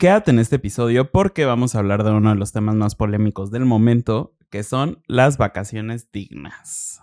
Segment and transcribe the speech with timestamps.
[0.00, 3.50] quédate en este episodio porque vamos a hablar de uno de los temas más polémicos
[3.50, 7.02] del momento, que son las vacaciones dignas.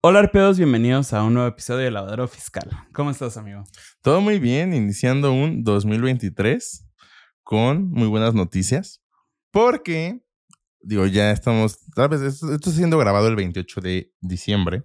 [0.00, 2.70] Hola arpeos, bienvenidos a un nuevo episodio de Lavadero Fiscal.
[2.92, 3.64] ¿Cómo estás, amigo?
[4.00, 6.88] Todo muy bien, iniciando un 2023
[7.42, 9.02] con muy buenas noticias,
[9.50, 10.22] porque,
[10.82, 14.84] digo, ya estamos, tal vez esto, esto está siendo grabado el 28 de diciembre,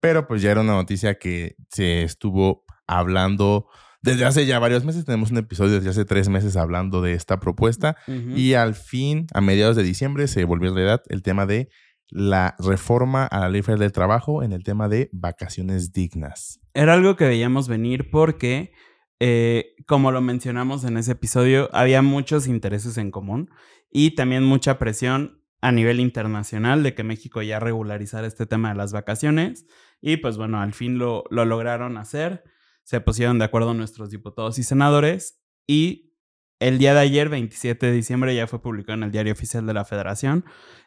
[0.00, 3.68] pero pues ya era una noticia que se estuvo hablando
[4.04, 5.06] desde hace ya varios meses.
[5.06, 7.96] Tenemos un episodio desde hace tres meses hablando de esta propuesta
[8.36, 11.70] y al fin, a mediados de diciembre, se volvió a realidad el tema de
[12.10, 16.60] la reforma a la ley federal del trabajo en el tema de vacaciones dignas.
[16.74, 18.72] Era algo que veíamos venir porque,
[19.20, 23.48] eh, como lo mencionamos en ese episodio, había muchos intereses en común
[23.90, 28.74] y también mucha presión a nivel internacional de que México ya regularizara este tema de
[28.74, 29.66] las vacaciones.
[30.02, 32.44] Y pues bueno, al fin lo, lo lograron hacer.
[32.84, 36.12] Se pusieron de acuerdo nuestros diputados y senadores y
[36.60, 39.74] el día de ayer, 27 de diciembre, ya fue publicado en el Diario Oficial de
[39.74, 40.44] la Federación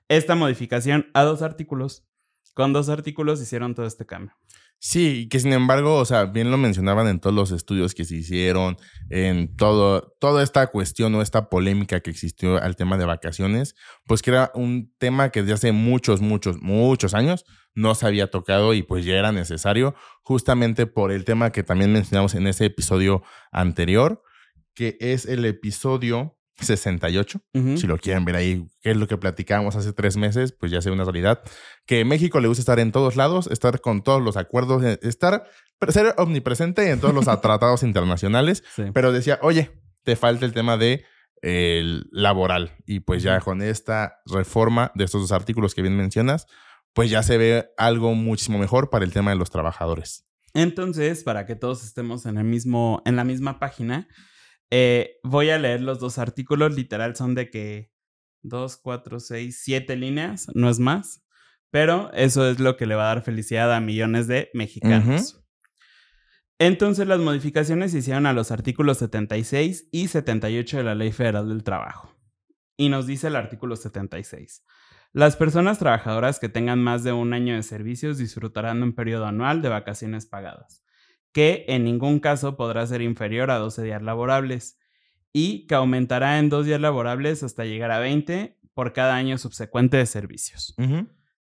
[0.08, 2.08] esta modificación a dos artículos.
[2.54, 4.36] Con dos artículos hicieron todo este cambio.
[4.80, 8.16] Sí, que sin embargo, o sea, bien lo mencionaban en todos los estudios que se
[8.18, 8.78] hicieron,
[9.10, 14.22] en todo, toda esta cuestión o esta polémica que existió al tema de vacaciones, pues
[14.22, 18.76] que era un tema que desde hace muchos, muchos, muchos años no se había tocado
[18.76, 23.24] y pues ya era necesario, justamente por el tema que también mencionamos en ese episodio
[23.52, 24.22] anterior,
[24.76, 27.42] que es el episodio 68.
[27.54, 27.78] Ujú.
[27.78, 30.82] Si lo quieren ver ahí, qué es lo que platicábamos hace tres meses, pues ya
[30.82, 31.42] sea una realidad.
[31.86, 35.46] Que México le gusta estar en todos lados, estar con todos los acuerdos, eh, estar,
[35.90, 38.64] ser omnipresente en todos los tratados internacionales.
[38.76, 38.84] Sí.
[38.94, 39.72] Pero decía, oye,
[40.04, 41.06] te falta el tema de
[41.42, 42.76] el laboral.
[42.86, 46.48] Y pues ya con esta reforma de estos dos artículos que bien mencionas,
[46.94, 50.26] pues ya se ve algo muchísimo mejor para el tema de los trabajadores.
[50.54, 54.08] Entonces, para que todos estemos en el mismo, en la misma página,
[54.72, 56.76] eh, voy a leer los dos artículos.
[56.76, 57.92] Literal son de que
[58.42, 61.24] dos, cuatro, seis, siete líneas, no es más.
[61.70, 65.44] Pero eso es lo que le va a dar felicidad a millones de mexicanos.
[66.60, 71.50] Entonces, las modificaciones se hicieron a los artículos 76 y 78 de la Ley Federal
[71.50, 72.16] del Trabajo.
[72.78, 74.64] Y nos dice el artículo 76.
[75.14, 79.26] Las personas trabajadoras que tengan más de un año de servicios disfrutarán de un periodo
[79.26, 80.84] anual de vacaciones pagadas,
[81.32, 84.80] que en ningún caso podrá ser inferior a 12 días laborables
[85.34, 89.98] y que aumentará en dos días laborables hasta llegar a 20 por cada año subsecuente
[89.98, 90.76] de servicios.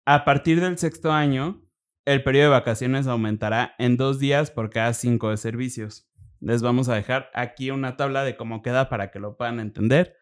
[0.05, 1.63] A partir del sexto año,
[2.05, 6.09] el periodo de vacaciones aumentará en dos días por cada cinco de servicios.
[6.41, 10.17] Les vamos a dejar aquí una tabla de cómo queda para que lo puedan entender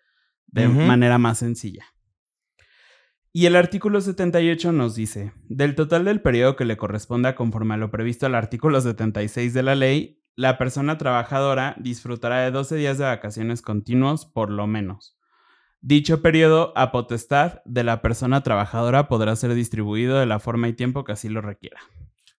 [0.47, 1.85] de manera más sencilla.
[3.37, 7.77] Y el artículo 78 nos dice, del total del periodo que le corresponda conforme a
[7.77, 12.97] lo previsto al artículo 76 de la ley, la persona trabajadora disfrutará de 12 días
[12.97, 15.19] de vacaciones continuos por lo menos.
[15.83, 20.73] Dicho periodo a potestad de la persona trabajadora podrá ser distribuido de la forma y
[20.73, 21.81] tiempo que así lo requiera.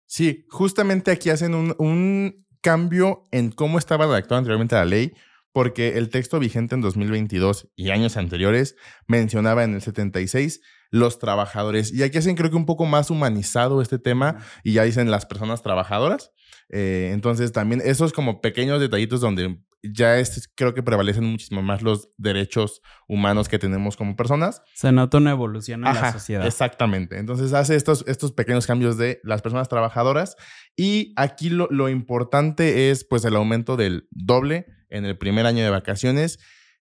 [0.07, 5.13] Sí, justamente aquí hacen un, un cambio en cómo estaba redactada anteriormente la ley,
[5.57, 8.75] porque el texto vigente en 2022 y años anteriores
[9.07, 11.91] mencionaba en el 76 los trabajadores.
[11.91, 15.25] Y aquí hacen creo que un poco más humanizado este tema y ya dicen las
[15.25, 16.31] personas trabajadoras.
[16.69, 21.81] Eh, entonces también esos como pequeños detallitos donde ya es, creo que prevalecen muchísimo más
[21.81, 24.61] los derechos humanos que tenemos como personas.
[24.73, 26.45] Se nota una evolución en la Ajá, sociedad.
[26.45, 27.17] Exactamente.
[27.19, 30.35] Entonces hace estos, estos pequeños cambios de las personas trabajadoras
[30.75, 35.63] y aquí lo, lo importante es pues el aumento del doble en el primer año
[35.63, 36.39] de vacaciones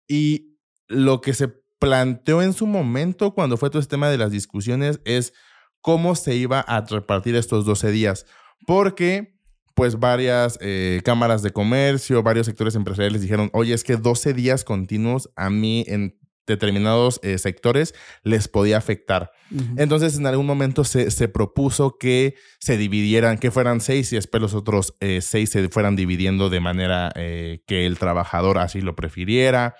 [0.07, 1.49] y lo que se
[1.79, 5.33] planteó en su momento cuando fue todo este tema de las discusiones es
[5.81, 8.25] cómo se iba a repartir estos 12 días
[8.65, 9.32] porque
[9.75, 14.63] pues varias eh, cámaras de comercio, varios sectores empresariales dijeron, oye, es que 12 días
[14.63, 19.31] continuos a mí en determinados eh, sectores les podía afectar.
[19.77, 24.41] Entonces, en algún momento se, se propuso que se dividieran, que fueran seis y después
[24.41, 28.95] los otros eh, seis se fueran dividiendo de manera eh, que el trabajador así lo
[28.95, 29.75] prefiriera.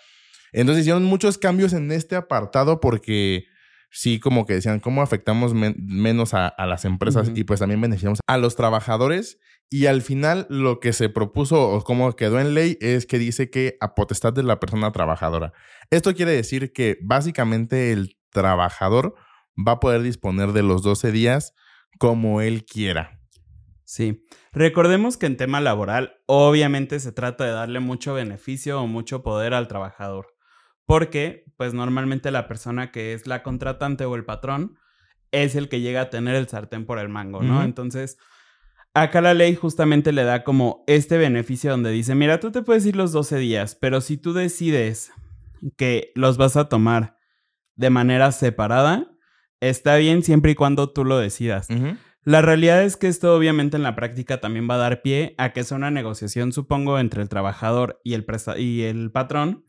[0.52, 3.46] Entonces, hicieron muchos cambios en este apartado porque
[3.94, 7.80] sí, como que decían, ¿cómo afectamos men- menos a, a las empresas y pues también
[7.80, 9.40] beneficiamos a los trabajadores?
[9.70, 13.50] Y al final lo que se propuso o cómo quedó en ley es que dice
[13.50, 15.54] que a potestad de la persona trabajadora.
[15.92, 19.16] Esto quiere decir que básicamente el trabajador
[19.56, 21.54] va a poder disponer de los 12 días
[22.00, 23.20] como él quiera.
[23.86, 24.26] Sí.
[24.52, 29.54] Recordemos que en tema laboral, obviamente se trata de darle mucho beneficio o mucho poder
[29.54, 30.33] al trabajador.
[30.86, 34.78] Porque, pues normalmente la persona que es la contratante o el patrón
[35.32, 37.64] es el que llega a tener el sartén por el mango, ¿no?
[37.64, 38.18] Entonces,
[38.94, 42.86] acá la ley justamente le da como este beneficio donde dice, mira, tú te puedes
[42.86, 45.12] ir los 12 días, pero si tú decides
[45.78, 47.18] que los vas a tomar
[47.76, 49.08] de manera separada,
[49.60, 51.68] está bien siempre y cuando tú lo decidas.
[52.26, 55.52] La realidad es que esto obviamente en la práctica también va a dar pie a
[55.52, 58.26] que sea una negociación, supongo, entre el trabajador y el,
[58.58, 59.66] y el patrón,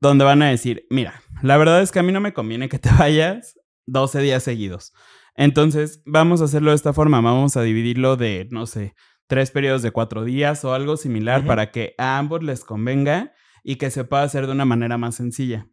[0.00, 2.78] donde van a decir, mira, la verdad es que a mí no me conviene que
[2.78, 4.92] te vayas 12 días seguidos.
[5.34, 8.94] Entonces, vamos a hacerlo de esta forma, vamos a dividirlo de, no sé,
[9.26, 13.32] tres periodos de cuatro días o algo similar para que a ambos les convenga
[13.62, 15.68] y que se pueda hacer de una manera más sencilla.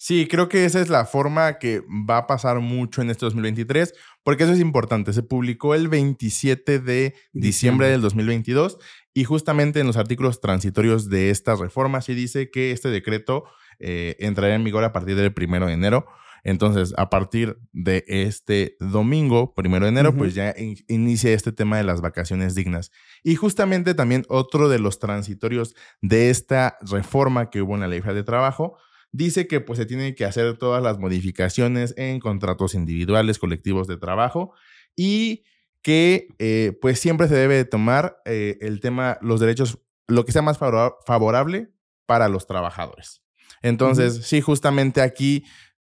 [0.00, 3.92] Sí, creo que esa es la forma que va a pasar mucho en este 2023,
[4.22, 5.12] porque eso es importante.
[5.12, 8.78] Se publicó el 27 de diciembre del 2022
[9.12, 13.42] y justamente en los artículos transitorios de esta reforma se dice que este decreto
[13.80, 16.06] eh, entrará en vigor a partir del primero de enero.
[16.44, 20.54] Entonces, a partir de este domingo, primero de enero, pues ya
[20.86, 22.92] inicia este tema de las vacaciones dignas.
[23.24, 28.00] Y justamente también otro de los transitorios de esta reforma que hubo en la ley
[28.00, 28.78] de trabajo
[29.12, 33.96] dice que pues se tienen que hacer todas las modificaciones en contratos individuales, colectivos de
[33.96, 34.52] trabajo
[34.96, 35.44] y
[35.82, 40.42] que eh, pues siempre se debe tomar eh, el tema, los derechos, lo que sea
[40.42, 41.72] más favorable
[42.06, 43.22] para los trabajadores.
[43.62, 45.44] Entonces, sí, justamente aquí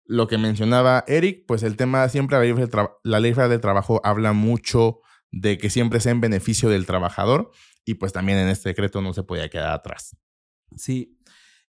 [0.05, 2.69] lo que mencionaba Eric, pues el tema siempre, la ley,
[3.03, 5.01] la ley del trabajo habla mucho
[5.33, 7.51] de que siempre sea en beneficio del trabajador
[7.85, 10.17] y pues también en este decreto no se podía quedar atrás.
[10.77, 11.19] Sí,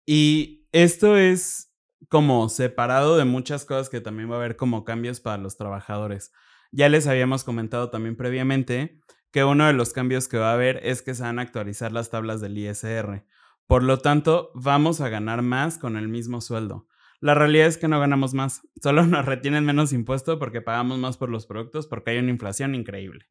[0.06, 1.74] y esto es
[2.08, 6.32] como separado de muchas cosas que también va a haber como cambios para los trabajadores.
[6.72, 9.00] Ya les habíamos comentado también previamente
[9.32, 11.92] que uno de los cambios que va a haber es que se van a actualizar
[11.92, 13.26] las tablas del ISR.
[13.66, 16.88] Por lo tanto, vamos a ganar más con el mismo sueldo.
[17.22, 21.18] La realidad es que no ganamos más, solo nos retienen menos impuesto porque pagamos más
[21.18, 23.26] por los productos porque hay una inflación increíble.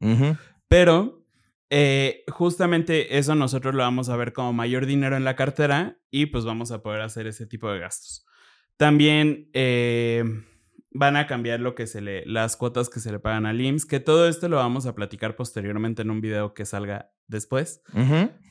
[0.66, 1.25] Pero
[1.70, 6.26] eh, justamente eso nosotros lo vamos a ver como mayor dinero en la cartera y
[6.26, 8.24] pues vamos a poder hacer ese tipo de gastos.
[8.76, 10.22] También eh,
[10.90, 13.86] van a cambiar lo que se le, las cuotas que se le pagan al IMSS,
[13.86, 17.82] que todo esto lo vamos a platicar posteriormente en un video que salga después.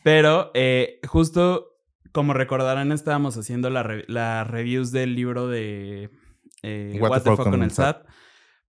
[0.04, 1.76] Pero eh, justo
[2.12, 6.10] como recordarán, estábamos haciendo la, reviews del libro de
[6.98, 8.06] What, the Fuck con el SAT.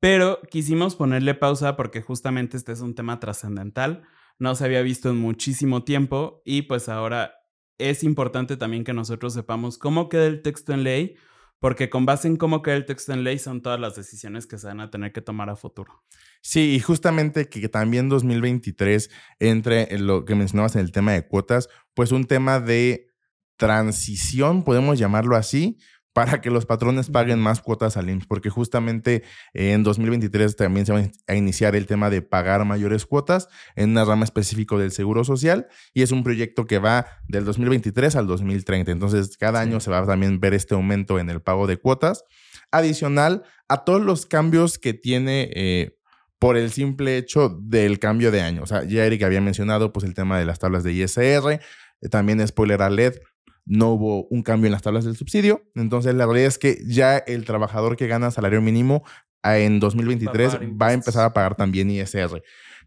[0.00, 4.04] Pero quisimos ponerle pausa porque justamente este es un tema trascendental
[4.38, 7.32] no se había visto en muchísimo tiempo y pues ahora
[7.78, 11.16] es importante también que nosotros sepamos cómo queda el texto en ley,
[11.58, 14.58] porque con base en cómo queda el texto en ley son todas las decisiones que
[14.58, 16.04] se van a tener que tomar a futuro.
[16.42, 19.10] Sí, y justamente que también 2023
[19.40, 23.08] entre en lo que mencionabas en el tema de cuotas, pues un tema de
[23.56, 25.78] transición, podemos llamarlo así,
[26.16, 29.22] para que los patrones paguen más cuotas al IMSS, porque justamente
[29.52, 34.06] en 2023 también se va a iniciar el tema de pagar mayores cuotas en una
[34.06, 38.92] rama específica del Seguro Social y es un proyecto que va del 2023 al 2030.
[38.92, 42.24] Entonces, cada año se va a también ver este aumento en el pago de cuotas,
[42.70, 45.98] adicional a todos los cambios que tiene eh,
[46.38, 48.62] por el simple hecho del cambio de año.
[48.62, 52.08] O sea, ya Eric había mencionado pues el tema de las tablas de ISR, eh,
[52.08, 53.18] también spoiler alert,
[53.66, 55.62] no hubo un cambio en las tablas del subsidio.
[55.74, 59.04] Entonces, la realidad es que ya el trabajador que gana salario mínimo
[59.42, 62.42] ah, en 2023 va a, empezar a pagar también ISR.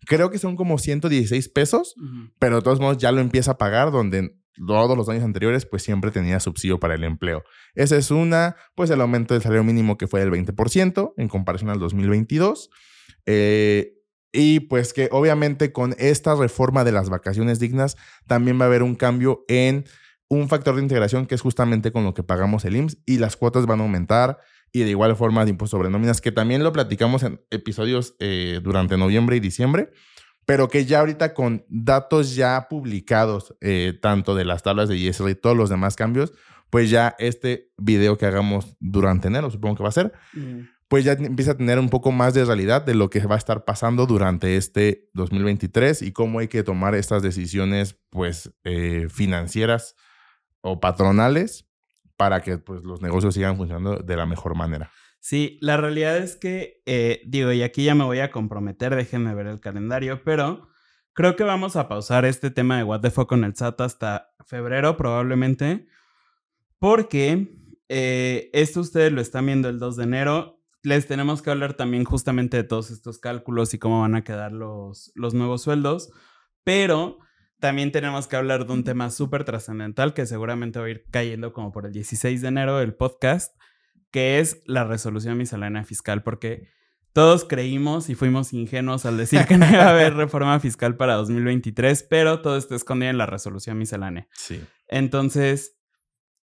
[0.06, 1.96] Creo que son como 116 pesos,
[2.40, 4.34] pero de todos modos ya lo empieza a pagar donde
[4.66, 7.44] todos los años anteriores pues siempre tenía subsidio para el empleo.
[7.76, 11.70] Esa es una, pues el aumento del salario mínimo que fue del 20% en comparación
[11.70, 12.70] al 2022.
[13.26, 13.96] Eh,
[14.32, 18.84] y pues que obviamente con esta reforma de las vacaciones dignas también va a haber
[18.84, 19.86] un cambio en
[20.30, 23.36] un factor de integración que es justamente con lo que pagamos el IMSS y las
[23.36, 24.40] cuotas van a aumentar
[24.72, 28.60] y de igual forma de impuestos sobre nóminas, que también lo platicamos en episodios eh,
[28.64, 29.90] durante noviembre y diciembre,
[30.46, 35.30] pero que ya ahorita con datos ya publicados, eh, tanto de las tablas de ISR
[35.30, 36.34] y todos los demás cambios,
[36.70, 40.60] pues ya este video que hagamos durante enero, supongo que va a ser, mm.
[40.88, 43.40] pues ya empieza a tener un poco más de realidad de lo que va a
[43.40, 49.96] estar pasando durante este 2023 y cómo hay que tomar estas decisiones pues eh, financieras
[50.62, 51.70] o patronales
[52.18, 54.92] para que pues, los negocios sigan funcionando de la mejor manera.
[55.22, 59.34] Sí, la realidad es que, eh, digo, y aquí ya me voy a comprometer, déjenme
[59.34, 60.70] ver el calendario, pero
[61.14, 64.32] creo que vamos a pausar este tema de What the Fuck con el SAT hasta
[64.46, 65.88] febrero probablemente,
[66.78, 67.54] porque
[67.90, 70.62] eh, esto ustedes lo están viendo el 2 de enero.
[70.84, 74.54] Les tenemos que hablar también justamente de todos estos cálculos y cómo van a quedar
[74.54, 76.12] los, los nuevos sueldos,
[76.64, 77.20] pero
[77.60, 81.54] también tenemos que hablar de un tema súper trascendental que seguramente va a ir cayendo
[81.54, 83.56] como por el 16 de enero del podcast,
[84.12, 86.70] que es la resolución miscelánea fiscal, porque
[87.14, 91.16] todos creímos y fuimos ingenuos al decir que no iba a haber reforma fiscal para
[91.16, 94.28] 2023, pero todo está escondido en la resolución miscelánea.
[94.34, 94.62] Sí.
[94.88, 95.78] Entonces,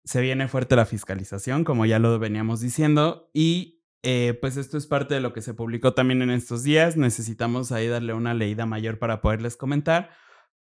[0.05, 4.87] se viene fuerte la fiscalización, como ya lo veníamos diciendo, y eh, pues esto es
[4.87, 6.97] parte de lo que se publicó también en estos días.
[6.97, 10.11] Necesitamos ahí darle una leída mayor para poderles comentar,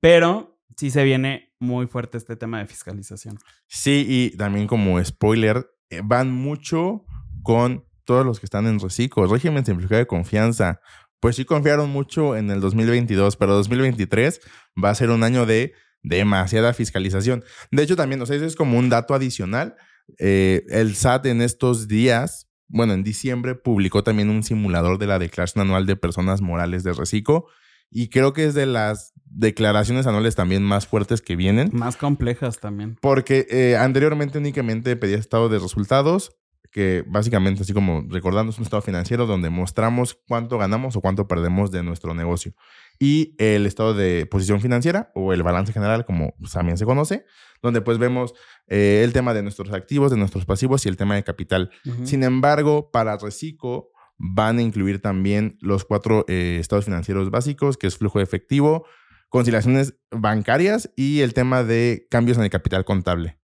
[0.02, 3.38] pero sí se viene muy fuerte este tema de fiscalización.
[3.68, 7.04] Sí, y también como spoiler, eh, van mucho
[7.44, 10.80] con todos los que están en reciclo, régimen simplificado de confianza.
[11.20, 14.40] Pues sí confiaron mucho en el 2022, pero 2023
[14.82, 17.44] va a ser un año de demasiada fiscalización.
[17.70, 19.76] De hecho, también, o sea, eso es como un dato adicional.
[20.18, 25.20] Eh, el SAT en estos días, bueno, en diciembre publicó también un simulador de la
[25.20, 27.46] declaración anual de personas morales de reciclo
[27.92, 31.70] y creo que es de las declaraciones anuales también más fuertes que vienen.
[31.72, 32.98] Más complejas también.
[33.00, 36.36] Porque eh, anteriormente únicamente pedía estado de resultados,
[36.70, 41.28] que básicamente, así como recordando, es un estado financiero donde mostramos cuánto ganamos o cuánto
[41.28, 42.54] perdemos de nuestro negocio.
[42.98, 47.26] Y el estado de posición financiera o el balance general, como también se conoce,
[47.62, 48.32] donde pues vemos
[48.68, 51.70] eh, el tema de nuestros activos, de nuestros pasivos y el tema de capital.
[52.04, 57.86] Sin embargo, para Reciclo van a incluir también los cuatro eh, estados financieros básicos, que
[57.86, 58.86] es flujo de efectivo,
[59.32, 63.38] conciliaciones bancarias y el tema de cambios en el capital contable.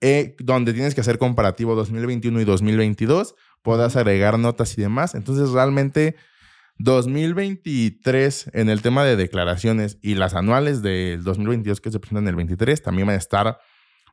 [0.00, 5.14] Eh, donde tienes que hacer comparativo 2021 y 2022, puedas agregar notas y demás.
[5.14, 6.16] Entonces, realmente
[6.78, 12.28] 2023 en el tema de declaraciones y las anuales del 2022 que se presentan en
[12.28, 13.58] el 23 también van a estar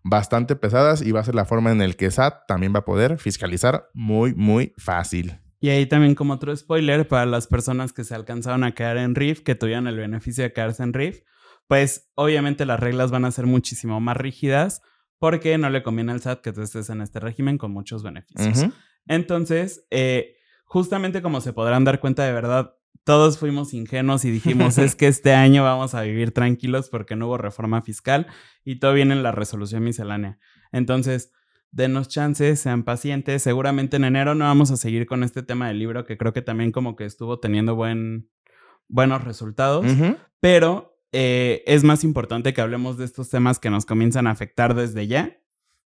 [0.04, 2.86] bastante pesadas y va a ser la forma en el que SAT también va a
[2.86, 5.40] poder fiscalizar muy, muy fácil.
[5.64, 9.16] Y ahí también como otro spoiler para las personas que se alcanzaron a quedar en
[9.16, 11.22] RIF, que tuvieron el beneficio de quedarse en RIF,
[11.70, 14.82] pues obviamente las reglas van a ser muchísimo más rígidas
[15.20, 18.74] porque no le conviene al SAT que tú estés en este régimen con muchos beneficios.
[19.08, 24.78] Entonces, eh, justamente como se podrán dar cuenta de verdad, todos fuimos ingenuos y dijimos,
[24.78, 28.28] es que este año vamos a vivir tranquilos porque no hubo reforma fiscal
[28.66, 30.40] y todo viene en la resolución miscelánea.
[30.74, 31.32] Entonces,
[31.74, 33.44] denos chances, sean pacientes.
[33.44, 36.42] Seguramente en enero no vamos a seguir con este tema del libro que creo que
[36.42, 38.30] también como que estuvo teniendo buen,
[38.88, 39.86] buenos resultados,
[40.40, 44.76] pero eh, es más importante que hablemos de estos temas que nos comienzan a afectar
[44.76, 45.40] desde ya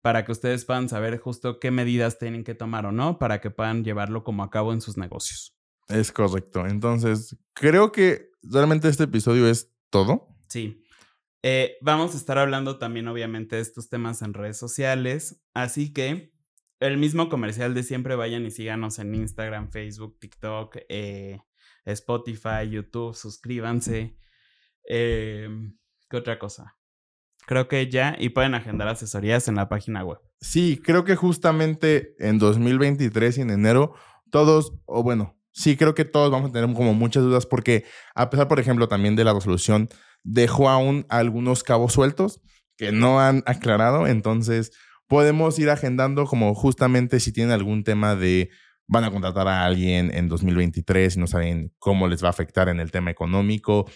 [0.02, 3.52] para que ustedes puedan saber justo qué medidas tienen que tomar o no para que
[3.52, 5.56] puedan llevarlo como a cabo en sus negocios.
[5.88, 6.66] Es correcto.
[6.66, 10.28] Entonces, creo que realmente este episodio es todo.
[10.48, 10.84] Sí.
[11.44, 15.42] Eh, vamos a estar hablando también, obviamente, de estos temas en redes sociales.
[15.54, 16.32] Así que
[16.80, 21.40] el mismo comercial de siempre, vayan y síganos en Instagram, Facebook, TikTok, eh,
[21.86, 24.18] Spotify, YouTube, suscríbanse.
[24.84, 25.78] Em,
[26.10, 26.78] ¿Qué otra cosa?
[27.46, 30.20] Creo que ya, y pueden agendar asesorías en la página web.
[30.40, 33.94] Sí, creo que justamente en 2023 y en enero,
[34.32, 38.30] todos, o bueno, sí creo que todos vamos a tener como muchas dudas porque a
[38.30, 39.90] pesar, por ejemplo, también de la resolución,
[40.28, 42.42] dejó aún algunos cabos sueltos
[42.78, 44.72] que no han aclarado, entonces
[45.08, 48.50] podemos ir agendando como justamente si tienen algún tema de
[48.88, 52.70] van a contratar a alguien en 2023 y no saben cómo les va a afectar
[52.70, 53.90] en el tema económico.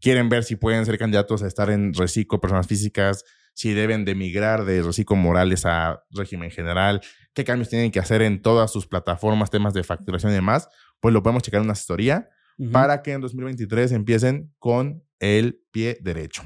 [0.00, 4.14] Quieren ver si pueden ser candidatos a estar en reciclo personas físicas, si deben de
[4.14, 7.00] migrar de reciclo morales a régimen general,
[7.32, 10.68] qué cambios tienen que hacer en todas sus plataformas, temas de facturación y demás,
[11.00, 12.28] pues lo podemos checar en una asesoría
[12.72, 16.42] para que en 2023 empiecen con el pie derecho.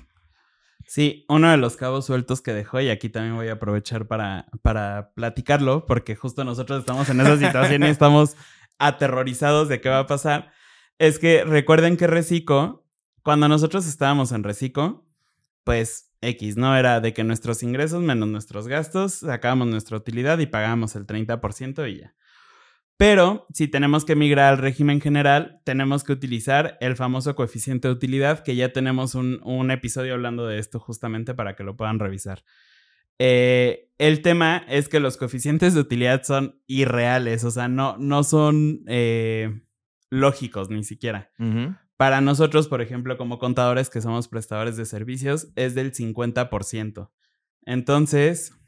[0.87, 4.47] Sí, uno de los cabos sueltos que dejó, y aquí también voy a aprovechar para,
[4.63, 8.37] para platicarlo, porque justo nosotros estamos en esa situación y estamos
[8.79, 10.53] aterrorizados de qué va a pasar,
[10.99, 12.81] es que recuerden que Reciclo
[13.23, 15.07] cuando nosotros estábamos en Reciclo,
[15.65, 16.77] pues X, ¿no?
[16.77, 21.91] Era de que nuestros ingresos menos nuestros gastos, sacábamos nuestra utilidad y pagábamos el 30%
[21.91, 22.15] y ya.
[23.01, 27.95] Pero si tenemos que migrar al régimen general, tenemos que utilizar el famoso coeficiente de
[27.95, 32.45] utilidad, que ya tenemos un, episodio hablando de esto justamente para que lo puedan revisar.
[33.19, 38.23] Eh, el tema es que los coeficientes de utilidad son irreales, o sea, no, no
[38.23, 39.63] son eh,
[40.11, 41.31] lógicos ni siquiera.
[41.97, 47.11] Para nosotros, por ejemplo, como contadores que somos prestadores de servicios, es del 50%.
[47.65, 48.60] Entonces,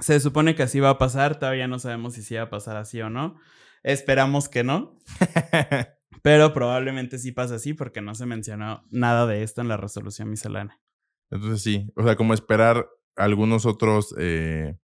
[0.00, 2.76] se supone que así va a pasar, todavía no sabemos si sí va a pasar
[2.76, 3.36] así o no.
[3.82, 4.98] Esperamos que no.
[6.22, 10.30] pero probablemente sí pasa así porque no se mencionó nada de esto en la resolución
[10.30, 10.80] miscelánea.
[11.30, 14.76] Entonces sí, o sea, como esperar algunos otros eh,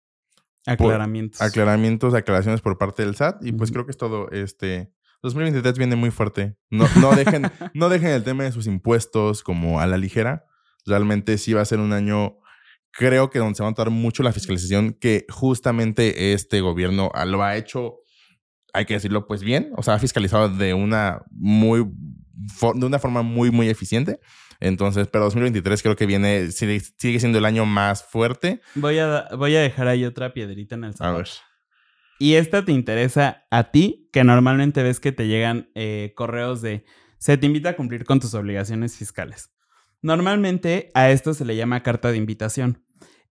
[0.66, 1.40] aclaramientos.
[1.40, 5.96] aclaramientos, aclaraciones por parte del SAT y pues creo que es todo este 2023 viene
[5.96, 6.56] muy fuerte.
[6.70, 7.42] No, no, dejen,
[7.74, 10.46] no dejen el tema de sus impuestos como a la ligera.
[10.86, 12.38] Realmente sí va a ser un año,
[12.92, 17.42] creo que donde se va a notar mucho la fiscalización que justamente este gobierno lo
[17.42, 18.00] ha hecho
[18.72, 19.72] hay que decirlo, pues bien.
[19.76, 24.20] O sea, ha fiscalizado de una muy, de una forma muy, muy eficiente.
[24.60, 26.80] Entonces, pero 2023 creo que viene, sigue,
[27.18, 28.60] siendo el año más fuerte.
[28.74, 31.14] Voy a, voy a dejar ahí otra piedrita en el zapato.
[31.14, 31.28] A ver.
[32.18, 36.84] Y esta te interesa a ti, que normalmente ves que te llegan eh, correos de
[37.16, 39.50] se te invita a cumplir con tus obligaciones fiscales.
[40.02, 42.84] Normalmente a esto se le llama carta de invitación.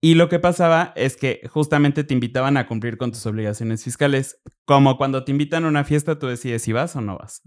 [0.01, 4.39] Y lo que pasaba es que justamente te invitaban a cumplir con tus obligaciones fiscales.
[4.65, 7.41] Como cuando te invitan a una fiesta, tú decides si vas o no vas.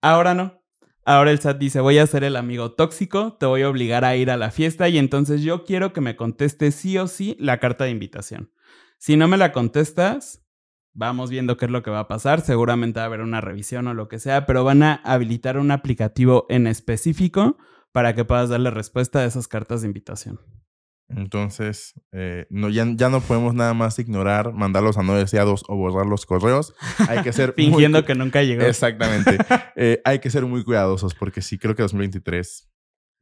[0.00, 0.62] Ahora no.
[1.04, 4.16] Ahora el SAT dice, voy a ser el amigo tóxico, te voy a obligar a
[4.16, 7.60] ir a la fiesta y entonces yo quiero que me contestes sí o sí la
[7.60, 8.50] carta de invitación.
[8.98, 10.44] Si no me la contestas,
[10.94, 12.40] vamos viendo qué es lo que va a pasar.
[12.40, 15.70] Seguramente va a haber una revisión o lo que sea, pero van a habilitar un
[15.70, 17.56] aplicativo en específico
[17.96, 20.38] para que puedas darle respuesta a esas cartas de invitación.
[21.08, 25.76] Entonces, eh, no, ya, ya, no podemos nada más ignorar, mandarlos a no deseados o
[25.76, 26.74] borrar los correos.
[27.08, 27.54] Hay que ser.
[27.56, 28.64] Fingiendo que nunca llegó.
[28.64, 29.38] Exactamente.
[29.78, 32.70] Eh, hay que ser muy cuidadosos porque sí, creo que 2023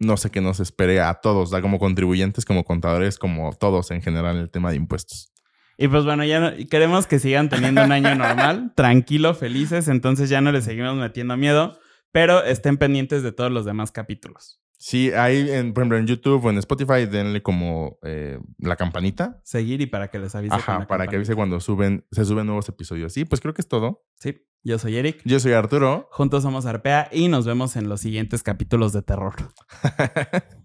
[0.01, 4.03] no sé qué nos espere a todos, da como contribuyentes, como contadores, como todos en
[4.03, 5.33] general en el tema de impuestos.
[5.79, 10.41] Y pues bueno, ya queremos que sigan teniendo un año normal, tranquilo, felices, entonces ya
[10.41, 11.79] no les seguimos metiendo miedo,
[12.11, 14.64] pero estén pendientes de todos los demás capítulos.
[14.87, 19.41] Sí, ahí, en, por ejemplo, en YouTube o en Spotify, denle como eh, la campanita.
[19.43, 20.55] Seguir y para que les avise.
[20.55, 23.11] Ajá, para que avise cuando suben, se suben nuevos episodios.
[23.15, 24.05] Sí, pues creo que es todo.
[24.17, 25.23] Sí, yo soy Eric.
[25.25, 26.07] Yo soy Arturo.
[26.11, 29.35] Juntos somos Arpea y nos vemos en los siguientes capítulos de terror.